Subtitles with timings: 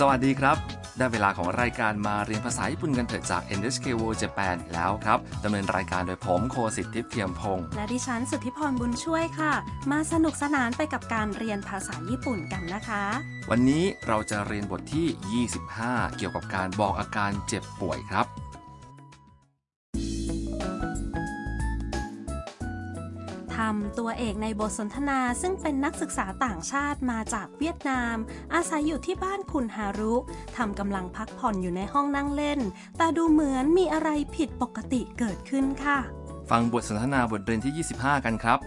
[0.00, 0.56] สวัสดีครับ
[0.98, 9.52] ได้เวลาของรายการมาเรียนภาษาญี่ปุ่นกันเถอะจาก NHK World Japan แล้วครับดำเนินรายการโดยผมโคสิทธิ์ทิพย์เทียมพงศ์และดิฉันสุทธิพรบุญช่วยค่ะ
[9.90, 13.02] มาสนุกสนานไปกับการเรียนภาษาญี่ปุ่นกันนะคะ
[13.50, 28.15] วันนี้เราจะเรียนบทที่ 25 เกี่ยวกับการบอกอาการเจ็บป่วยครับำตัวเอกในบทสนทนาซึ่งเป็นนักศึกษาต่างชาติมาจากเวียดนาม
[28.53, 30.15] อาศัยอยู่ที่บ้านคุณฮารุ
[30.57, 32.59] ทำกำลังพักผ่อนอยู่ในห้องนั่งเล่น
[32.97, 35.99] แต่ดูเหมือนมีอะไรผิดปกติเกิดขึ้นค่ะ
[36.49, 38.59] ฟังบทสนทนาบทเรียนที่ 25 กันครับ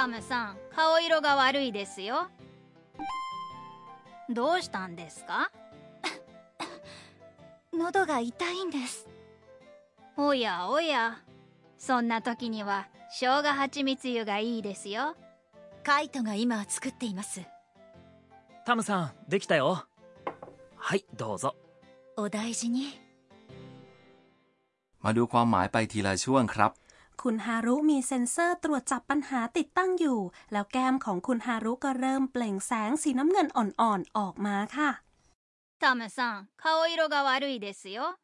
[0.00, 2.30] タムさん顔色が悪いですよ
[4.30, 5.50] どうしたんですか
[7.74, 9.08] 喉が痛いんです
[10.16, 11.18] おやおや
[11.78, 15.16] そんな時には生姜蜂蜜湯がいいですよ
[15.82, 17.40] カイトが今作っています
[18.64, 19.84] タムさんできたよ
[20.76, 21.56] はいどうぞ
[22.16, 22.98] お大事に
[25.02, 26.70] มาดูความหมายไปทีละช่วงครับ
[27.22, 30.20] คุณฮารุมีเซ็นเซอร์ตรวจจับปัญหาติดตั้งอยู่
[30.52, 34.90] แล้วแก้มของคุณฮารุก็เริ่มเปล่งแสงสีน้ำเงินอ่อนๆออกมาค่ะ
[35.80, 38.16] タムさん顔色が悪いですよ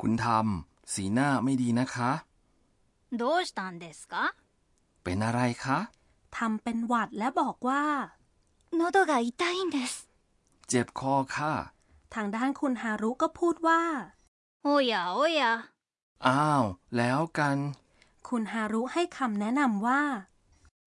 [0.00, 2.10] คุณทำสีหน้าไม่ดีนะคะ
[3.12, 4.34] どうしたんですか
[5.02, 5.78] เป็นอะไรคะ
[6.36, 7.84] ทำเป็นหวัดและบอกว่า
[8.72, 10.08] 喉が痛いんです
[10.68, 11.52] เจ็บคอค่ะ
[12.14, 13.80] ทางด้านคุณฮารุก็พูดว่า
[14.66, 15.40] おやおや
[16.26, 16.64] อ้าว
[16.96, 17.56] แล้วกัน
[18.28, 20.02] คุณฮารุให้คำแนะนำว่า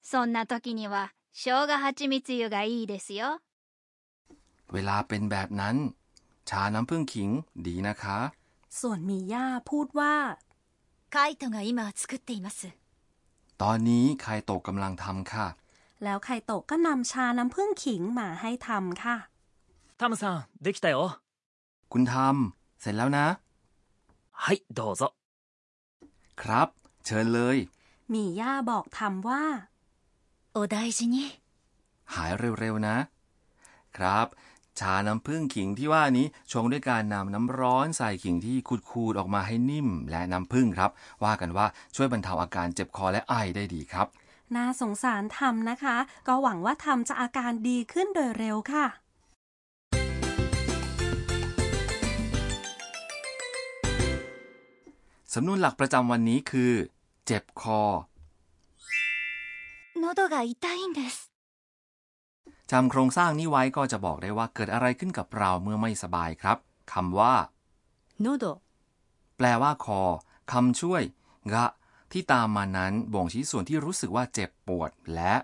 [0.02, 3.40] そんな時には生姜蜂蜜湯がいいですよ
[4.74, 5.76] เวลาเป็นแบบนั้น
[6.50, 7.30] ชาน้ำผึ้งขิง
[7.68, 8.18] ดีนะคะ
[8.80, 10.16] ส่วนมีย่าพูดว่า
[11.16, 11.70] カイトが今
[12.00, 12.60] 作っています
[13.62, 15.48] ตอนนี้ใครโตกกำลังทำค่ะ
[16.04, 19.16] แล้วไคโตะก็นำชาน้ำผึ้งขิงมาให้ทำค่ะ
[20.00, 20.98] タムさんできたよ
[21.92, 23.26] คุณทำเสร็จแล้วนะ
[24.44, 25.02] はいどうぞ
[26.42, 26.68] ครับ
[27.06, 27.58] เชิญเลย
[28.14, 29.44] มีย่าบอกทำว่า
[30.56, 31.16] お大事に
[32.14, 32.96] หายเร็วๆนะ
[33.98, 34.28] ครับ
[34.80, 38.58] ชาน้ำผึ้งขิงที่ว่านี้ชงด้วยการนำน้ำร้อนใส่ขิงที่
[38.90, 40.92] ขูดๆออกมาให้นิ่ม และน้ำผึ้งครับ
[41.24, 41.66] ว่ากันว่า
[41.96, 44.08] ช่วยบรรเทาอาการเจ็บคอและไอได้ดีครับ
[44.56, 48.86] น่าสงสารทำนะคะ ก็หวังว่าทำจะอาการดีขึ้นโดยเร็วค่ะ
[55.34, 56.74] สำนวนหลักประจำวันนี้คือ
[57.26, 57.82] เจ็บคอ
[60.04, 61.32] 喉が痛いんです
[62.73, 66.59] จำโครงสร้างนี้ไว้ก็จะบอกได้ว่าเกิดอะไรขึ้นกับเราเมื่อไม่สบายครับ
[66.93, 67.35] คำว่า
[68.21, 68.45] โนโด
[69.37, 70.01] แปลว่าคอ
[70.53, 71.03] คำช่วย
[71.55, 71.67] กะ
[72.13, 75.35] ที่ตามมานั้นบ่งชี้ส่วนที่รู้สึกว่าเจ็บปวดและ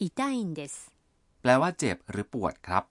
[0.00, 0.74] อิตายนเดส
[1.40, 2.84] แปลว่าเจ็บหรือปวดครับ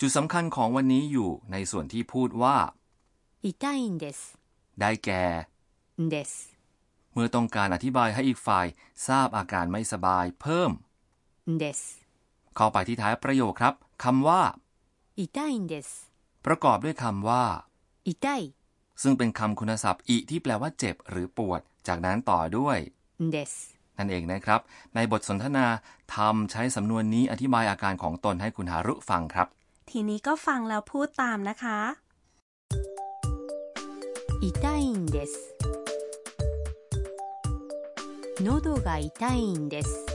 [0.00, 2.56] จุดสำคัญของวันนี้อยู่ในส่วนที่พูดว่า
[3.44, 4.20] อิตายนเดส
[4.80, 5.22] ได้แก่
[6.10, 6.32] เดส
[7.13, 8.65] เมื่อต้องการอธิบายให้อีกฝ่าย
[9.07, 10.71] ทราบอาการไม่สบายเพิ่ม
[11.61, 11.79] です
[12.55, 14.41] เข้าไปที่ท้ายประโยคครับคำว่า
[15.37, 15.89] 痛いんです
[16.45, 17.43] ประกอบด้วยคำว่า
[18.07, 18.41] 痛い
[19.01, 22.77] ซึ่งเป็นคำคุณศัพท์อิที่แปลว่าเจ็บหรือปวด จากนั้นต่อด้วย
[23.35, 23.51] です
[23.97, 24.59] นั่นเองนะครับ
[24.95, 25.65] ในบทสนทนา
[26.15, 29.47] ทำใช้สำนวนนี้อธิบายอาการของตนให้คุณหารุฟังครับ
[29.89, 31.79] ทีนี้ก็ฟังแล้วพูดตามนะคะ
[34.41, 35.33] 痛いんです
[38.41, 40.05] 喉が痛いんです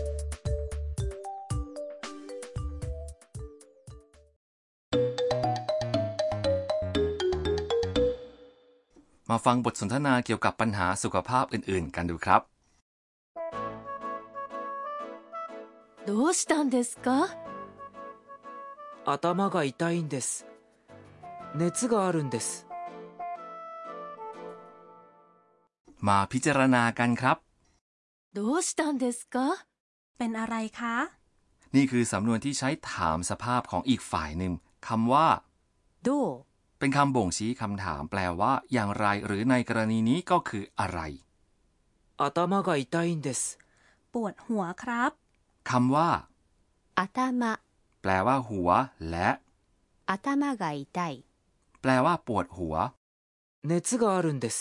[9.31, 12.43] มาฟังบทสนทนาเกี่ยวกับปัญหาสุขภาพอื่น ๆ กันดูครับ
[16.07, 17.35] どうしたんですか
[19.07, 20.47] 頭が痛いんです
[21.55, 22.67] 熱があるんです
[26.07, 27.48] มาพิจารณากันครับ
[28.37, 29.37] どうしたんですか
[30.19, 30.97] เป็นอะไรคะ
[31.75, 34.53] นี่คือสำนวนที่ใช้ถามสภาพของอีกฝ่ายหนึ่ง
[34.89, 35.29] คำว่า
[36.07, 36.27] どう
[36.79, 41.01] เป็นคำบ่งชี้คำถาม แปลว่า อย่างไร หรือในกรณีนี้ก็คืออะไร
[42.19, 43.41] 頭が痛いんです
[44.13, 45.13] ปวดหัวครับ
[45.71, 46.11] คำว่า
[46.99, 47.01] 頭
[48.03, 48.71] แปลว่า หัว
[49.11, 49.29] และ
[50.11, 50.13] 頭
[50.63, 51.15] が痛い
[51.81, 52.75] แปลว่า ปวดหัว
[53.71, 54.59] 熱があるんです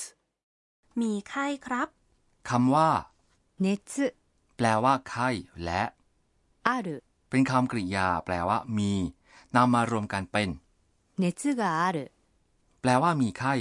[0.99, 1.87] มีไข้ครับ
[2.49, 2.89] คำว่า
[3.65, 3.67] 熱
[4.57, 5.29] แปลว่า ไข้
[5.63, 5.83] และ
[6.67, 6.87] ある
[7.29, 8.93] เป็นคำกริยา แปลว่า มี
[9.55, 10.49] นำมารวมกันเป็น
[11.23, 11.97] 熱がある
[12.81, 13.53] แปล ลว่ามีไข้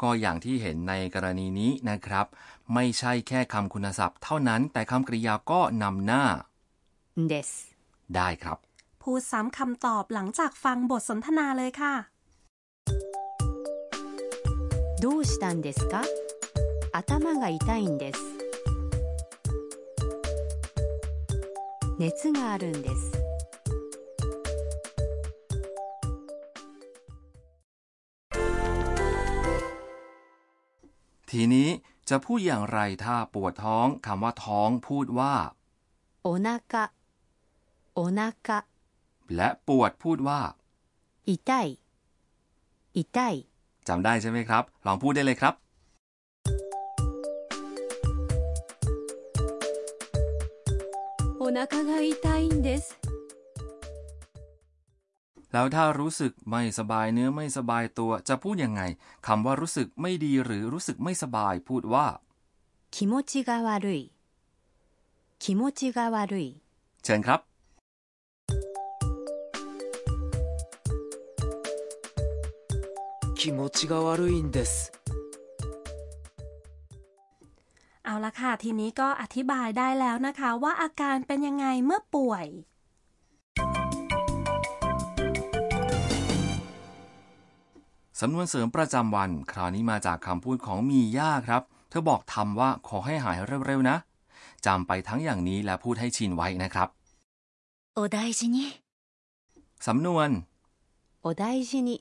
[0.00, 2.26] ก็อย่างที่เห็นในกรณีนี้นะครับ
[2.74, 6.24] ไม่ใช่แค่คำคุณศัพท์เท่านั้น แต่คำกริยาก็นำหน้า
[7.32, 7.50] です
[8.14, 8.58] ได้ครับ
[9.02, 11.94] พูดซ้ำคำตอบหลังจากฟังบทสนทนาเลยค่ะ
[15.02, 16.02] どうしたんですか
[16.92, 18.37] 頭が痛いんです
[21.98, 23.24] 熱があるんです
[31.30, 31.68] ทีนี้
[32.08, 35.34] จะพูดอย่างไรถ้าปวดท้องคำว่าท้องพูดว่า
[36.26, 36.74] お腹
[37.98, 38.48] お腹
[39.36, 40.40] และปวดพูดว่า
[41.26, 41.32] 痛
[41.64, 41.68] い
[42.96, 43.34] 痛い
[43.88, 45.54] จำได้ใช่ไหมครับ ลองพูดได้เลยครับ
[51.48, 52.98] お腹が痛いんです
[55.52, 58.82] แล้วถ้ารู้สึกไม่สบายเนื้อไม่สบายตัว จะพูดยังไง
[59.26, 62.06] คำว่ารู้สึกไม่ดีหรือรู้สึกไม่สบาย พูดว่า
[62.94, 64.00] 気持ちが悪い
[65.42, 66.46] 気持ちが悪い
[67.04, 67.40] เชิญครับ
[73.40, 74.90] 気持ちが悪いんです
[78.29, 82.45] ละค่ะ ทีนี้ก็อธิบายได้แล้วนะคะว่าอาการเป็นยังไงเมื่อป่วย
[88.19, 93.37] สำนวนเสริมประจำวัน คราวนี้มาจากคำพูดของมีย่าครับ เธอบอกทำว่าขอให้หาย
[93.67, 93.97] เร็วๆนะ
[94.65, 96.87] จำไปทั้งอย่างนี้และพูดให้ชินไว้นะครับ
[97.93, 98.65] โอไดจินิ
[99.87, 100.29] สำนวน
[101.21, 101.95] โอไดจินิ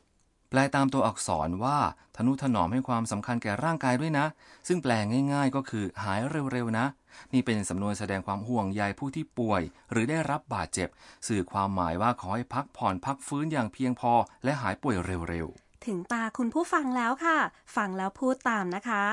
[0.50, 1.78] แปลตามตัวอักษรว่า
[2.16, 4.26] ทนุถนอมให้ความสำคัญแก่ร่างกายด้วยนะ
[4.68, 4.92] ซึ่งแปล
[5.34, 6.20] ง่าย ๆ ก็คือ หาย
[6.52, 6.86] เร็วๆนะ
[7.34, 9.62] นี่เป็นสำนวนแสดงความห่วงใยผู้ที่ป่วย
[9.92, 10.90] หรือได้รับบาดเจ็บ
[11.28, 15.48] สื่อความหมายว่าขอให้พักผ่อนพักฟื้นอย่างเพียงพอ และหายป่วยเร็ว
[15.86, 17.38] ถึงตาคุณผู้ฟังแล้วค่ะ
[17.76, 19.04] ฟังแล้วพูดตามนะคะ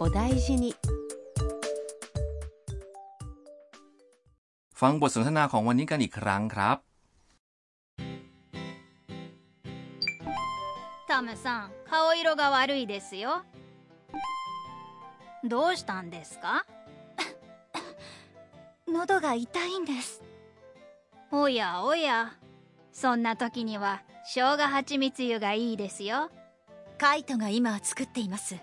[0.00, 1.02] お大事に ๆ
[4.80, 6.76] ฟังบทสนทนาของวันนี้กันอีกครั้งครับ
[11.17, 13.41] タムさん顔色が悪いですよ。
[15.43, 16.63] どうしたんですか？
[18.87, 20.21] 喉が痛いんです。
[21.31, 22.33] おやおや。
[22.91, 26.29] そんな時には生姜蜂蜜湯がいいですよ。
[26.99, 28.55] カイトが今作っています。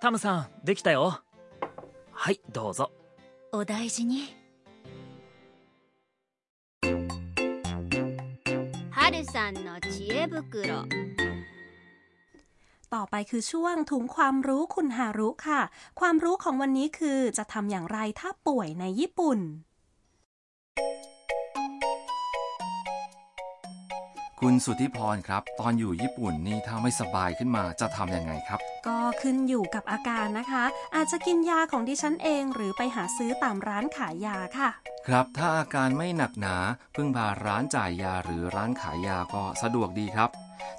[0.00, 1.22] タムさんできたよ。
[2.10, 2.90] はいどうぞ。
[3.52, 4.36] お大事に。
[8.90, 10.84] 春さんの知恵袋
[12.94, 15.60] ต่อไปคือช่วงถุงความรู้คุณฮารุค่ะ
[16.00, 19.40] ความรู้ของวันนี้คือจะทำอย่างไรถ้าป่วยในญี่ปุ่น
[24.40, 30.64] คุณสุทธิพรครับ ตอนอยู่ญี่ปุ่นนี่ถ้าไม่สบายขึ้นมาจะทำยังไงครับ ก็ขึ้นอยู่กับอาการนะคะ
[30.94, 34.70] อาจจะกินยาของดิฉันเอง หรือไปหาซื้อตามร้านขายยาค่ะ
[35.06, 36.56] ครับ ถ้าอาการไม่หนักหนา
[36.94, 40.30] พึ่งพาร้านจ่ายยาหรือร้านขายยาก็สะดวกดีครับ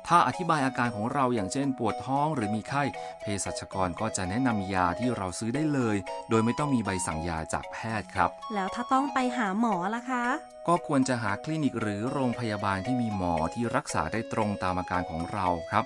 [0.07, 2.83] ถ้าอธิบายอาการของเราอย่างเช่นปวดท้องหรือมีไข้
[3.21, 5.97] เภสัชกรก็จะแนะนำยาที่เราซื้อได้เลย
[6.29, 10.23] โดยไม่ต้องมีใบสั่งยาจากแพทย์ครับ แล้วถ้าต้องไปหาหมอล่ะคะ
[10.67, 15.85] ก็ควรจะหาคลินิกหรือโรงพยาบาลที่มีหมอที่รักษาได้ตรงตามอาการของเราครับ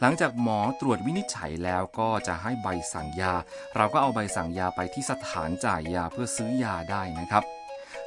[0.00, 3.34] หลังจากหมอตรวจวินิจฉัยแล้วก็จะให้ใบสั่งยา
[3.76, 7.44] เราก็เอาใบสั่งยาไปที่สถานจ่ายยาเพื่อซื้อยาได้นะครับ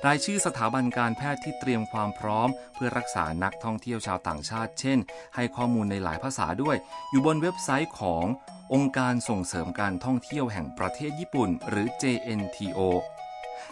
[0.07, 5.00] รายชื่อสถาบันการแพทย์ที่เตรียมความพร้อม เพื่อรักษานักท่องเที่ยวชาวต่างชาติ เช่น
[5.36, 6.77] ให้ข้อมูลในหลายภาษาด้วย
[7.10, 8.25] อยู่บนเว็บไซต์ของ
[8.74, 12.79] องค์การส่งเสริมการท่องเที่ยวแห่งประเทศญี่ปุ่น หรือ JNTO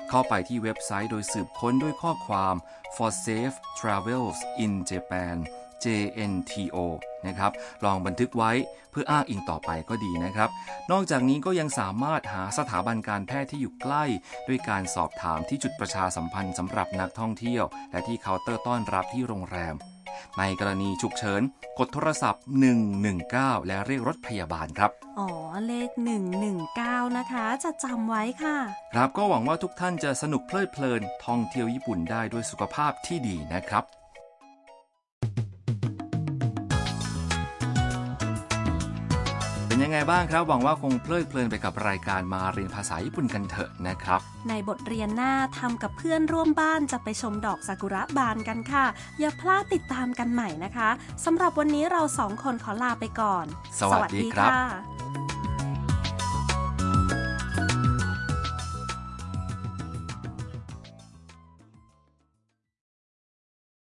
[0.09, 2.55] เข้าไปที่เว็บไซต์โดยสืบค้นด้วยข้อความ
[2.95, 5.38] for safe travels in Japan
[5.83, 6.77] JNTO
[7.27, 7.51] นะครับ
[7.85, 8.51] ลองบันทึกไว้
[8.91, 10.50] เพื่ออ้างอิงต่อไปก็ดีนะครับ
[10.91, 14.03] นอกจากนี้ก็ยังสามารถหาสถาบันการแพทย์ที่อยู่ใกล้
[14.47, 19.75] ด้วยการสอบถามที่จุดประชาสัมพันธ์สำหรับนักท่องเที่ยว และที่เคาน์เตอร์ต้อนรับที่โรงแรม
[20.39, 21.41] ในกรณีฉุกเฉิน
[21.79, 22.43] กดโทรศัพท์
[23.05, 25.29] 119 และเรียกรถพยาบาลครับอ๋อ
[25.67, 25.89] เลข
[26.53, 28.57] 119 นะคะ จะจำไว้ค่ะ
[28.93, 33.85] ครับก็หวังว่าทุกท่านจะสนุกเพลิดเพลินท่องเที่ยวญี่ปุ่นได้ด้วยสุขภาพที่ดีนะครับ
[39.91, 44.19] ยังไงบ้างครับ หวังว่าคงเพลิดเพลินไปกับรายการมาเรียนภาษาญี่ปุ่นกันเถอะนะครับ
[44.50, 48.86] ในบทเรียนหน้าทำกับเพื่อนร่วมบ้านจะไปชมดอกซากุระบานกันค่ะ
[49.19, 50.89] อย่าพลาดติดตามกันใหม่นะคะ
[51.25, 53.45] สำหรับวันนี้เราสองคนขอลาไปก่อน
[53.79, 55.20] สวัสดีครับค่ะ